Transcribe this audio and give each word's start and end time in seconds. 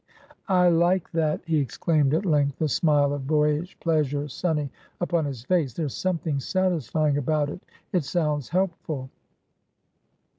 "I 0.47 0.67
like 0.69 1.11
that!" 1.11 1.41
he 1.45 1.59
exclaimed 1.59 2.15
at 2.15 2.25
length, 2.25 2.57
the 2.57 2.67
smile 2.67 3.13
of 3.13 3.27
boyish 3.27 3.79
pleasure 3.79 4.27
sunny 4.29 4.71
upon 4.99 5.25
his 5.25 5.43
face. 5.43 5.75
"There's 5.75 5.93
something 5.93 6.39
satisfying 6.39 7.19
about 7.19 7.49
it. 7.51 7.61
It 7.93 8.03
sounds 8.03 8.49
helpful." 8.49 9.11